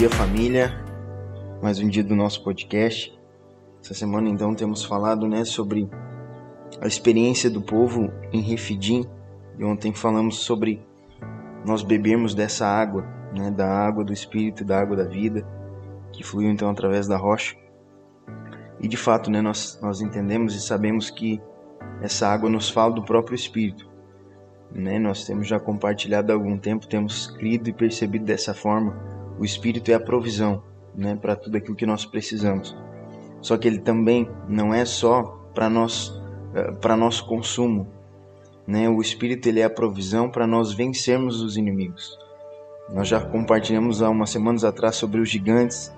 [0.00, 0.72] dia, família.
[1.62, 3.14] Mais um dia do nosso podcast.
[3.84, 5.90] Essa semana, então, temos falado né, sobre
[6.80, 9.04] a experiência do povo em Refidim.
[9.58, 10.82] E ontem falamos sobre
[11.66, 13.06] nós bebermos dessa água,
[13.36, 15.46] né, da água do Espírito, da água da vida,
[16.14, 17.54] que fluiu então através da rocha.
[18.80, 21.42] E de fato, né, nós, nós entendemos e sabemos que
[22.00, 23.86] essa água nos fala do próprio Espírito.
[24.72, 24.98] Né?
[24.98, 29.19] Nós temos já compartilhado há algum tempo, temos crido e percebido dessa forma.
[29.40, 30.62] O Espírito é a provisão
[30.94, 32.76] né, para tudo aquilo que nós precisamos.
[33.40, 35.22] Só que ele também não é só
[35.54, 36.12] para nós,
[36.54, 37.88] eh, para nosso consumo.
[38.66, 38.86] Né?
[38.86, 42.18] O Espírito ele é a provisão para nós vencermos os inimigos.
[42.92, 45.90] Nós já compartilhamos há umas semanas atrás sobre os gigantes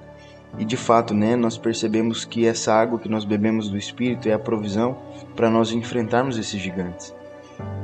[0.58, 4.34] e de fato, né, nós percebemos que essa água que nós bebemos do Espírito é
[4.34, 4.98] a provisão
[5.34, 7.12] para nós enfrentarmos esses gigantes.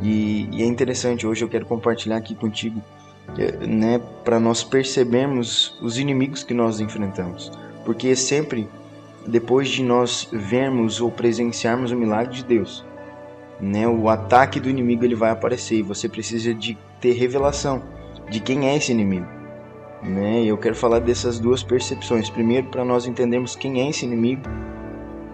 [0.02, 2.80] E, e, é interessante, hoje eu quero compartilhar aqui contigo,
[3.66, 7.51] né, para nós percebermos os inimigos que nós enfrentamos.
[7.85, 8.68] Porque sempre
[9.26, 12.85] depois de nós vermos ou presenciarmos o milagre de Deus,
[13.60, 17.82] né, o ataque do inimigo ele vai aparecer e você precisa de ter revelação
[18.30, 19.26] de quem é esse inimigo.
[20.02, 20.45] Né?
[20.45, 22.30] Eu quero falar dessas duas percepções.
[22.30, 24.42] Primeiro, para nós entendermos quem é esse inimigo,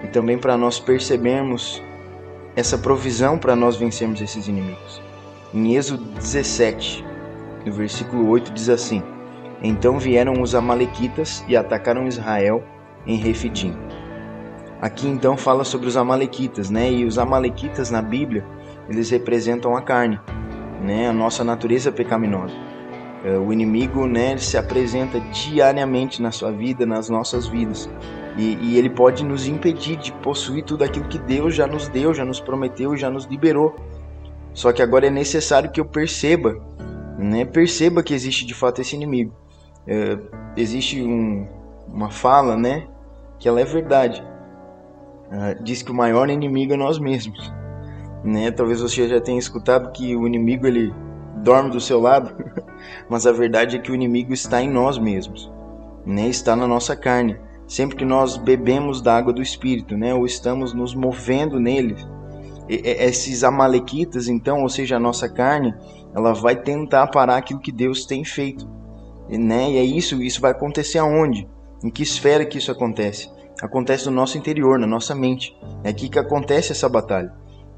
[0.03, 1.83] e também para nós percebermos
[2.55, 5.03] essa provisão para nós vencermos esses inimigos.
[5.53, 7.05] Em Êxodo 17,
[7.65, 9.03] no versículo 8, diz assim:
[9.63, 12.63] Então vieram os Amalequitas e atacaram Israel
[13.07, 13.77] em Refidim.
[14.81, 16.91] Aqui então fala sobre os Amalequitas, né?
[16.91, 18.45] E os Amalequitas na Bíblia,
[18.89, 20.21] eles representam a carne,
[20.83, 21.09] né?
[21.09, 22.55] A nossa natureza pecaminosa.
[23.25, 27.89] É, o inimigo né, se apresenta diariamente na sua vida, nas nossas vidas.
[28.37, 32.13] E, e, ele pode nos impedir de possuir tudo aquilo que Deus já nos deu,
[32.13, 33.77] já nos prometeu, já nos liberou.
[34.53, 36.61] Só que agora é necessário que eu perceba,
[37.19, 39.33] né, perceba que existe de fato esse inimigo.
[39.87, 40.19] É,
[40.57, 41.47] existe um,
[41.89, 42.87] uma fala, né,
[43.39, 44.25] que ela é verdade.
[45.31, 47.53] É, diz que o maior inimigo é nós mesmos.
[48.23, 48.51] Né?
[48.51, 50.93] Talvez você já tenha escutado que o inimigo ele
[51.43, 52.35] dorme do seu lado,
[53.09, 55.53] mas a verdade é que o inimigo está em nós mesmos,
[56.07, 56.29] né?
[56.29, 57.37] está na nossa carne.
[57.67, 60.15] Sempre que nós bebemos da água do Espírito, né?
[60.15, 61.97] ou estamos nos movendo nele,
[62.69, 65.75] esses amalequitas, então, ou seja, a nossa carne,
[66.15, 68.69] ela vai tentar parar aquilo que Deus tem feito.
[69.29, 69.73] Né?
[69.73, 71.49] E é isso, isso vai acontecer aonde?
[71.83, 73.31] Em que esfera que isso acontece?
[73.63, 75.57] Acontece no nosso interior, na nossa mente.
[75.83, 77.33] É aqui que acontece essa batalha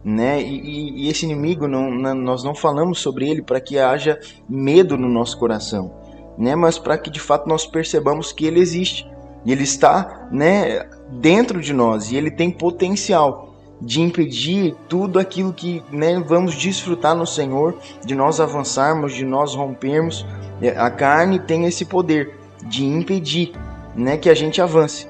[0.06, 0.40] né?
[0.40, 4.16] E, e, esse inimigo não, não, nós não falamos sobre ele para que haja
[4.48, 5.92] medo no nosso coração,
[6.38, 6.54] né?
[6.54, 9.04] Mas para que de fato nós percebamos que ele existe
[9.44, 15.52] e ele está, né, dentro de nós e ele tem potencial de impedir tudo aquilo
[15.52, 20.26] que né, vamos desfrutar no Senhor, de nós avançarmos, de nós rompermos.
[20.62, 23.52] É, a carne tem esse poder de impedir,
[23.94, 25.06] né, que a gente avance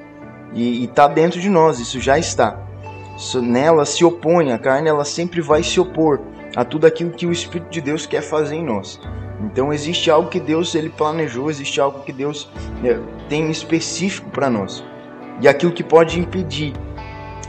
[0.52, 1.78] e está dentro de nós.
[1.78, 2.66] Isso já está
[3.42, 6.20] nela se opõe, a carne ela sempre vai se opor
[6.54, 9.00] a tudo aquilo que o Espírito de Deus quer fazer em nós.
[9.42, 12.48] Então existe algo que Deus ele planejou, existe algo que Deus
[12.82, 14.84] né, tem específico para nós.
[15.40, 16.72] E aquilo que pode impedir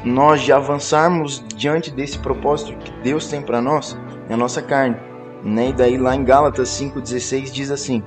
[0.03, 3.97] nós de avançarmos diante desse propósito que Deus tem para nós
[4.29, 4.97] é a nossa carne.
[5.43, 5.69] Né?
[5.69, 8.03] E daí lá em Gálatas 5,16 diz assim: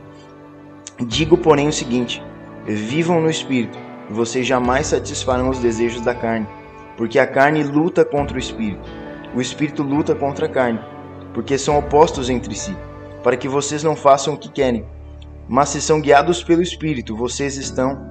[1.00, 2.22] Digo, porém, o seguinte:
[2.64, 3.78] vivam no Espírito,
[4.08, 6.46] e vocês jamais satisfarão os desejos da carne
[7.00, 8.86] porque a carne luta contra o espírito,
[9.34, 10.78] o espírito luta contra a carne,
[11.32, 12.76] porque são opostos entre si,
[13.22, 14.84] para que vocês não façam o que querem.
[15.48, 18.06] Mas se são guiados pelo espírito, vocês estão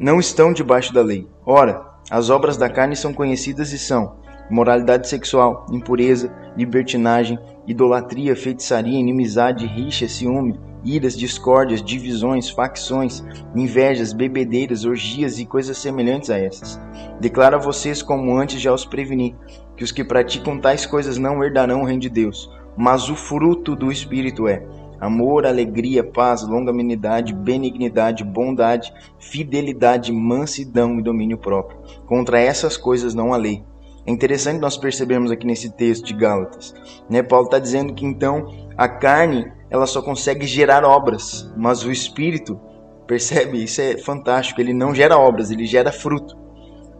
[0.00, 1.28] não estão debaixo da lei.
[1.46, 1.80] Ora,
[2.10, 4.16] as obras da carne são conhecidas e são:
[4.50, 14.84] moralidade sexual, impureza, libertinagem, idolatria, feitiçaria, inimizade, rixa, ciúme, iras, discórdias, divisões, facções, invejas, bebedeiras,
[14.84, 16.78] orgias e coisas semelhantes a essas.
[17.20, 19.34] Declara a vocês, como antes já os preveni,
[19.76, 23.74] que os que praticam tais coisas não herdarão o reino de Deus, mas o fruto
[23.74, 24.62] do Espírito é
[25.04, 31.78] amor, alegria, paz, longanimidade, benignidade, bondade, fidelidade, mansidão e domínio próprio.
[32.06, 33.62] Contra essas coisas não há lei.
[34.06, 36.74] É interessante nós percebermos aqui nesse texto de Gálatas.
[37.08, 37.22] Né?
[37.22, 38.46] Paulo está dizendo que então
[38.76, 42.58] a carne ela só consegue gerar obras, mas o espírito,
[43.06, 43.62] percebe?
[43.62, 46.36] Isso é fantástico, ele não gera obras, ele gera fruto.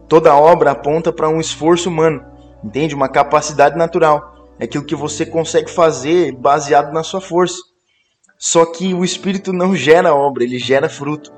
[0.07, 2.23] Toda obra aponta para um esforço humano,
[2.63, 2.93] entende?
[2.93, 4.53] Uma capacidade natural.
[4.59, 7.74] É aquilo que você consegue fazer baseado na sua força.
[8.45, 11.33] Só que o espírito não gera obra, ele gera fruto.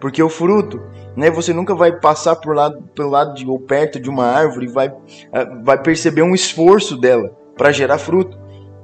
[0.00, 0.82] Porque o fruto,
[1.16, 4.66] né, você nunca vai passar por lado, pelo lado de, ou perto de uma árvore
[4.66, 4.92] e vai,
[5.32, 8.36] eh, vai perceber um esforço dela para gerar fruto.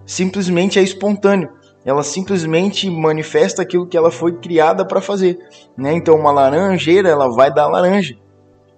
[0.06, 1.50] Simplesmente é espontâneo
[1.84, 5.36] ela simplesmente manifesta aquilo que ela foi criada para fazer,
[5.76, 5.92] né?
[5.92, 8.16] Então uma laranjeira, ela vai dar laranja.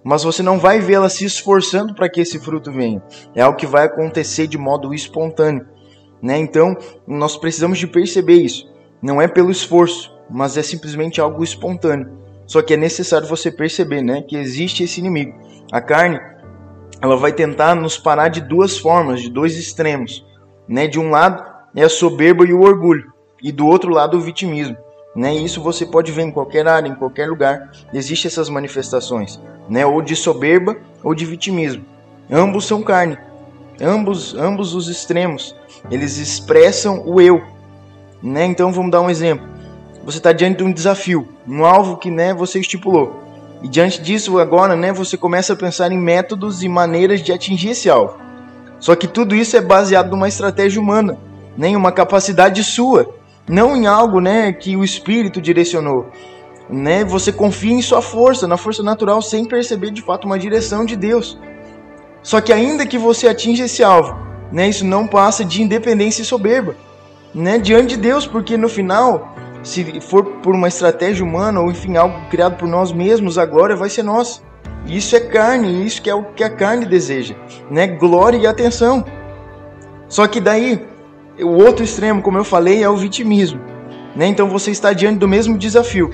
[0.03, 3.01] Mas você não vai vê-la se esforçando para que esse fruto venha.
[3.35, 5.65] É algo que vai acontecer de modo espontâneo,
[6.19, 6.37] né?
[6.37, 6.75] Então,
[7.07, 8.75] nós precisamos de perceber isso.
[9.01, 12.17] Não é pelo esforço, mas é simplesmente algo espontâneo.
[12.45, 15.37] Só que é necessário você perceber, né, que existe esse inimigo.
[15.71, 16.19] A carne,
[17.01, 20.25] ela vai tentar nos parar de duas formas, de dois extremos,
[20.67, 20.87] né?
[20.87, 21.43] De um lado
[21.75, 24.77] é a soberba e o orgulho, e do outro lado o vitimismo.
[25.15, 25.33] Né?
[25.35, 27.71] Isso você pode ver em qualquer área, em qualquer lugar.
[27.93, 29.85] Existem essas manifestações, né?
[29.85, 31.83] ou de soberba ou de vitimismo.
[32.31, 33.17] Ambos são carne.
[33.81, 35.55] Ambos, ambos os extremos,
[35.91, 37.43] eles expressam o eu.
[38.21, 38.45] Né?
[38.45, 39.47] Então vamos dar um exemplo.
[40.03, 43.23] Você está diante de um desafio, um alvo que né, você estipulou.
[43.61, 47.71] E diante disso, agora, né, você começa a pensar em métodos e maneiras de atingir
[47.71, 48.17] esse alvo.
[48.79, 51.17] Só que tudo isso é baseado numa estratégia humana,
[51.57, 53.13] né, em uma capacidade sua,
[53.49, 56.09] não em algo, né, que o espírito direcionou.
[56.69, 57.03] Né?
[57.03, 60.95] Você confia em sua força, na força natural, sem perceber de fato uma direção de
[60.95, 61.39] Deus.
[62.21, 64.15] Só que ainda que você atinja esse alvo,
[64.51, 66.75] né, isso não passa de independência e soberba,
[67.33, 69.35] né, diante de Deus, porque no final
[69.67, 73.89] se for por uma estratégia humana ou enfim algo criado por nós mesmos, agora vai
[73.89, 74.41] ser nosso.
[74.85, 77.35] Isso é carne, isso que é o que a carne deseja,
[77.69, 77.87] né?
[77.87, 79.03] Glória e atenção.
[80.07, 80.87] Só que daí
[81.41, 83.59] o outro extremo, como eu falei, é o vitimismo,
[84.15, 84.27] né?
[84.27, 86.09] Então você está diante do mesmo desafio.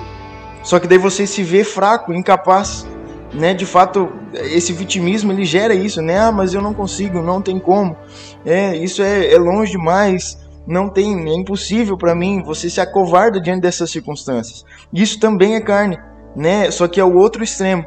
[0.63, 2.87] Só que daí você se vê fraco, incapaz,
[3.31, 3.53] né?
[3.53, 6.17] De fato, esse vitimismo ele gera isso, né?
[6.17, 7.95] Ah, mas eu não consigo, não tem como.
[8.43, 13.39] É, isso é, é longe demais não tem, é impossível para mim, você se acovarda
[13.39, 14.65] diante dessas circunstâncias.
[14.91, 15.97] Isso também é carne,
[16.35, 16.71] né?
[16.71, 17.85] Só que é o outro extremo.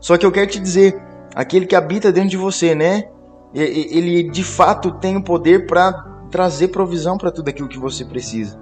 [0.00, 1.00] Só que eu quero te dizer,
[1.34, 3.08] aquele que habita dentro de você, né?
[3.54, 5.92] Ele de fato tem o poder para
[6.30, 8.58] trazer provisão para tudo aquilo que você precisa.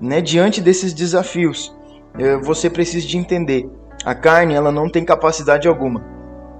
[0.00, 0.20] Né?
[0.20, 1.72] Diante desses desafios,
[2.18, 3.70] eh, você precisa de entender,
[4.04, 6.04] a carne ela não tem capacidade alguma.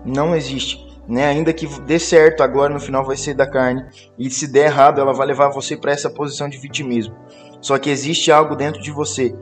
[0.04, 1.26] Não existe né?
[1.26, 3.84] Ainda que dê certo agora no final vai ser da carne
[4.18, 7.14] e se der errado ela vai levar você para essa posição de vitimismo.
[7.60, 9.34] Só que existe algo dentro de você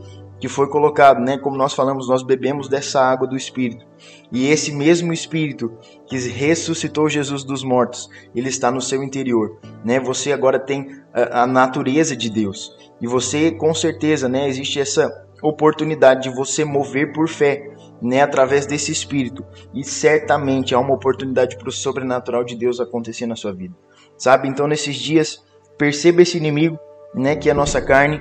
[0.42, 1.38] que foi colocado, né?
[1.38, 3.86] Como nós falamos, nós bebemos dessa água do Espírito.
[4.32, 5.72] E esse mesmo Espírito
[6.08, 10.00] que ressuscitou Jesus dos mortos, ele está no seu interior, né?
[10.00, 12.76] Você agora tem a, a natureza de Deus.
[13.00, 14.48] E você, com certeza, né?
[14.48, 15.08] Existe essa
[15.40, 17.71] oportunidade de você mover por fé
[18.02, 19.44] né, através desse espírito.
[19.72, 23.74] E certamente há uma oportunidade para o sobrenatural de Deus acontecer na sua vida.
[24.18, 24.48] Sabe?
[24.48, 25.42] Então, nesses dias,
[25.78, 26.78] perceba esse inimigo,
[27.14, 28.20] né, que é a nossa carne,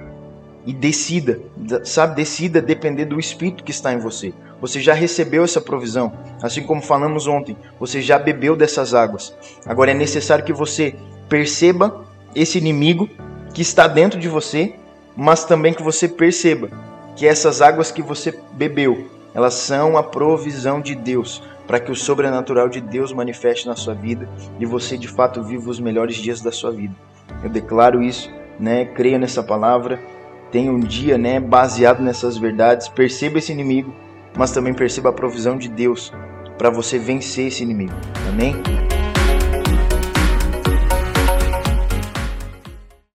[0.65, 1.39] e decida,
[1.83, 2.15] sabe?
[2.15, 4.31] Decida depender do espírito que está em você.
[4.59, 9.35] Você já recebeu essa provisão, assim como falamos ontem, você já bebeu dessas águas.
[9.65, 10.93] Agora é necessário que você
[11.27, 12.05] perceba
[12.35, 13.09] esse inimigo
[13.55, 14.75] que está dentro de você,
[15.17, 16.69] mas também que você perceba
[17.15, 21.95] que essas águas que você bebeu, elas são a provisão de Deus para que o
[21.95, 24.27] sobrenatural de Deus manifeste na sua vida
[24.59, 26.93] e você de fato viva os melhores dias da sua vida.
[27.43, 28.29] Eu declaro isso,
[28.59, 28.85] né?
[28.85, 29.99] Creia nessa palavra,
[30.51, 33.93] tenha um dia, né, baseado nessas verdades, perceba esse inimigo,
[34.37, 36.11] mas também perceba a provisão de Deus
[36.57, 37.93] para você vencer esse inimigo.
[38.29, 38.55] Amém?